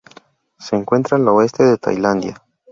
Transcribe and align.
Se 0.57 0.75
encuentra 0.75 1.17
al 1.17 1.27
oeste 1.27 1.63
de 1.63 1.77
Tailandia. 1.77 2.43